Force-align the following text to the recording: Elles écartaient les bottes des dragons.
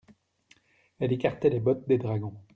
Elles 0.99 1.13
écartaient 1.13 1.51
les 1.51 1.59
bottes 1.59 1.87
des 1.87 1.99
dragons. 1.99 2.33